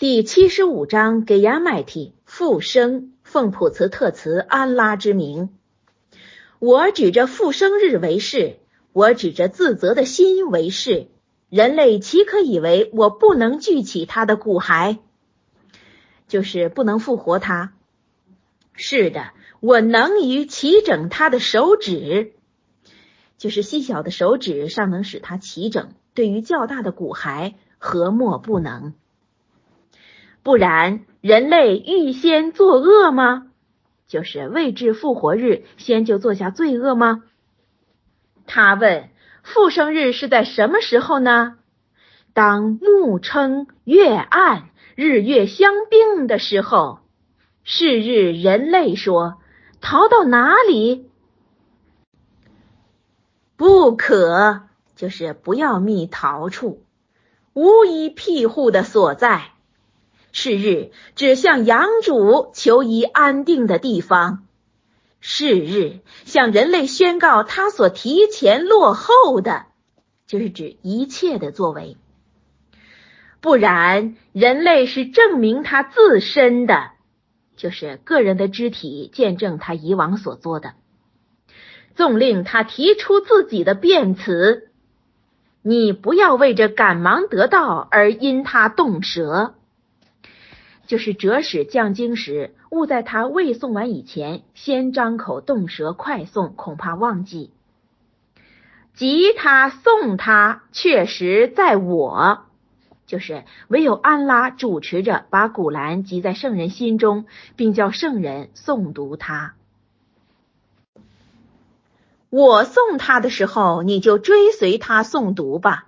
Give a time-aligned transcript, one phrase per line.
[0.00, 5.50] 第七十五章给亚麦提复生，奉普茨特茨安拉之名。
[6.58, 8.60] 我指着复生日为誓，
[8.94, 11.08] 我指着自责的心为誓。
[11.50, 15.00] 人类岂可以为我不能聚起他的骨骸？
[16.28, 17.74] 就是不能复活他。
[18.72, 22.32] 是的，我能于齐整他的手指，
[23.36, 25.92] 就是细小的手指尚能使他齐整。
[26.14, 28.94] 对于较大的骨骸，何莫不能？
[30.42, 33.48] 不然，人类预先作恶吗？
[34.06, 37.22] 就是未至复活日，先就做下罪恶吗？
[38.46, 39.10] 他问：
[39.42, 41.58] 复生日是在什么时候呢？
[42.32, 47.00] 当暮称月暗，日月相并的时候。
[47.62, 49.38] 是日，人类说：
[49.80, 51.10] 逃到哪里？
[53.56, 54.62] 不可，
[54.96, 56.82] 就是不要觅逃处，
[57.52, 59.50] 无一庇护的所在。
[60.32, 64.46] 是日，只向养主求一安定的地方。
[65.20, 69.66] 是日，向人类宣告他所提前落后的，
[70.26, 71.96] 就是指一切的作为。
[73.40, 76.92] 不然，人类是证明他自身的，
[77.56, 80.74] 就是个人的肢体见证他以往所做的。
[81.94, 84.70] 纵令他提出自己的辩词，
[85.60, 89.54] 你不要为这赶忙得到而因他动舌。
[90.90, 97.52] 就是折使降经时，勿在他未送完以前，先张口动舌快送，恐怕忘记。
[98.92, 102.40] 即他送他，确实在我，
[103.06, 109.54] 就是唯有安拉主持着把古兰集在圣人心中，并叫圣人诵读他。
[112.30, 115.86] 我送他的时候，你就追随他诵读吧。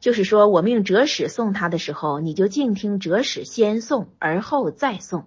[0.00, 5.26] 就是说，我命哲使送他的时候，你就静听哲使先送，而后再送，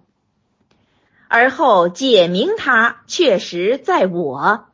[1.28, 4.68] 而后解明他确实在我，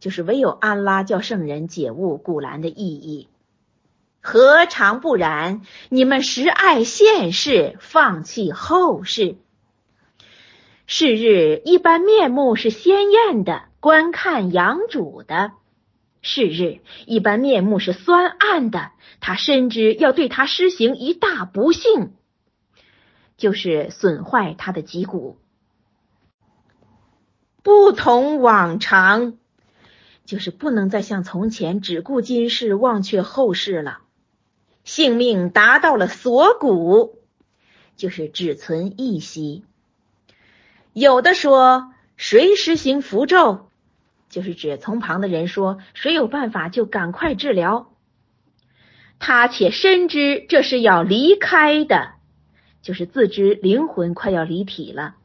[0.00, 3.28] 就是唯有安拉叫圣人解悟古兰的意义，
[4.20, 5.62] 何尝不然？
[5.88, 9.36] 你们实爱现世，放弃后世。
[10.88, 15.52] 是日一般面目是鲜艳的，观看养主的。
[16.26, 18.90] 是日，一般面目是酸暗的。
[19.20, 22.14] 他深知要对他施行一大不幸，
[23.36, 25.38] 就是损坏他的脊骨。
[27.62, 29.38] 不同往常，
[30.24, 34.00] 就是不能再像从前只顾今世忘却后世了。
[34.82, 37.20] 性命达到了锁骨，
[37.94, 39.64] 就是只存一息。
[40.92, 43.65] 有的说，谁实行符咒？
[44.28, 47.92] 就是指从旁的人说，谁有办法就赶快治疗。
[49.18, 52.12] 他且深知这是要离开的，
[52.82, 55.16] 就是自知灵魂快要离体了。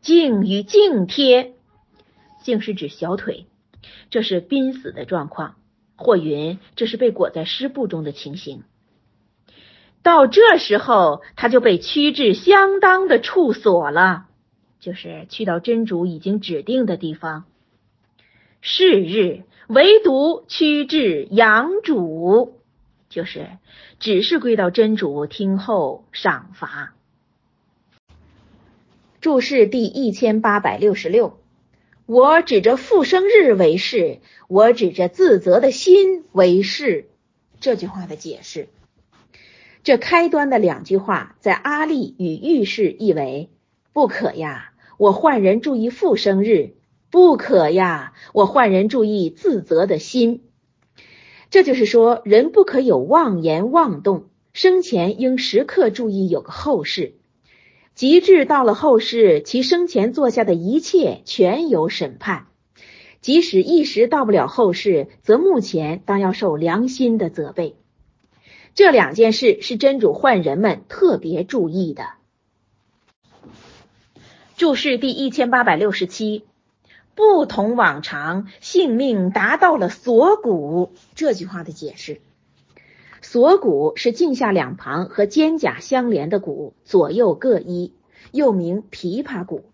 [0.00, 1.54] 颈与颈贴，
[2.42, 3.46] 颈是指小腿，
[4.10, 5.56] 这是濒死的状况，
[5.96, 8.64] 或云这是被裹在湿布中的情形。
[10.02, 14.26] 到这时候，他就被驱至相当的处所了，
[14.78, 17.44] 就是去到真主已经指定的地方。
[18.68, 22.58] 是日，唯独屈至阳主，
[23.08, 23.46] 就是
[24.00, 26.92] 只是归到真主听候赏罚。
[29.20, 31.38] 注释第一千八百六十六，
[32.06, 34.18] 我指着复生日为誓，
[34.48, 37.06] 我指着自责的心为誓。
[37.60, 38.68] 这句话的解释，
[39.84, 43.48] 这开端的两句话，在阿利与浴室意为：
[43.92, 46.72] 不可呀，我换人注意复生日。
[47.10, 48.12] 不可呀！
[48.32, 50.42] 我换人注意自责的心，
[51.50, 57.14] 这就是说，人不可有妄言妄动，生前应时刻注意有个后事，
[57.94, 62.48] 极致到了后世，其生前做下的一切全有审判。
[63.20, 67.76] 即使一时到不了后世，则目前当要受良心的责备。
[68.74, 72.04] 这两件事是真主换人们特别注意的。
[74.56, 76.44] 注释第一千八百六十七。
[77.16, 80.92] 不同往常，性命达到了锁骨。
[81.14, 82.20] 这句话的解释：
[83.22, 87.94] 锁骨是颈下两旁和肩胛相连的骨，左右各一，
[88.32, 89.64] 又名琵琶骨。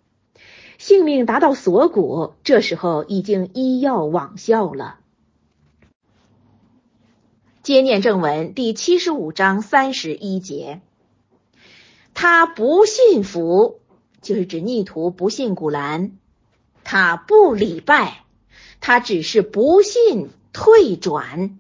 [0.79, 5.01] 性命达到锁骨，这时候已经医药罔效了。
[7.65, 10.81] 接念正文第七十五章三十一节，
[12.15, 13.81] 他不信服，
[14.21, 16.13] 就是指逆徒不信古兰。
[16.85, 18.25] 他不礼拜，
[18.81, 21.59] 他只是不信退转，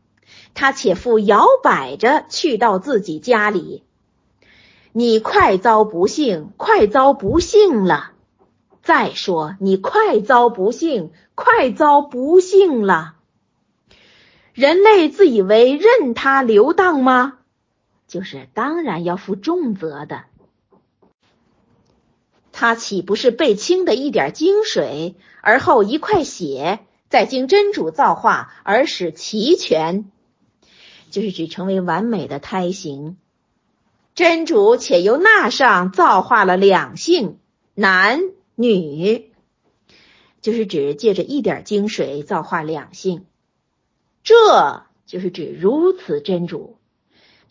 [0.54, 3.82] 他且复摇摆着去到自己家里。
[4.92, 8.10] 你快遭不幸，快遭不幸了。
[8.82, 13.14] 再说，你快遭不幸，快遭不幸了。
[14.52, 17.38] 人类自以为任他流荡吗？
[18.06, 20.25] 就是当然要负重责的。
[22.62, 26.79] 他岂不是被清的一点精水，而后一块血，
[27.09, 30.12] 再经真主造化而使齐全？
[31.11, 33.17] 就是指成为完美的胎形。
[34.14, 37.41] 真主且由那上造化了两性，
[37.75, 38.20] 男
[38.55, 39.32] 女，
[40.41, 43.25] 就是指借着一点精水造化两性。
[44.23, 46.76] 这就是指如此真主，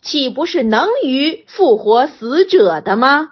[0.00, 3.31] 岂不是能于复活死者的吗？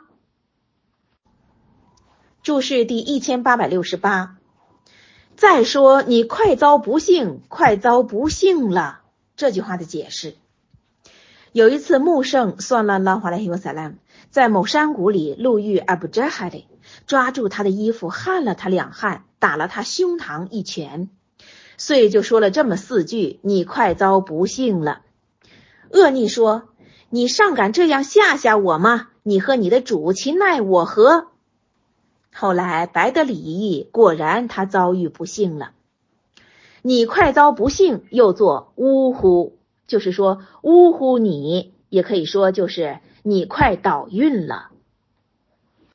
[2.43, 4.37] 注释第一千八百六十八。
[5.37, 9.01] 再说你快遭不幸，快遭不幸了。
[9.37, 10.35] 这句话的解释。
[11.53, 13.93] 有一次，穆圣算了拉华莱希瓦萨拉
[14.31, 16.67] 在某山谷里路遇阿布扎哈里，
[17.07, 21.11] 抓住他的衣服，焊了他两焊，打了他胸膛一拳，
[21.77, 25.03] 遂就说了这么四句：“你快遭不幸了。”
[25.91, 26.69] 恶逆说
[27.11, 29.09] ：“你尚敢这样吓吓我吗？
[29.25, 31.29] 你和你的主其奈我何？”
[32.33, 35.73] 后来白得礼义，果然他遭遇不幸了。
[36.83, 39.59] 你快遭不幸，又作呜呼。
[39.87, 41.19] 就是说，呜呼！
[41.19, 44.70] 你也可以说，就是你快倒运了。